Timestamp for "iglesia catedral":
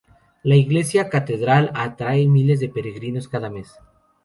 0.55-1.69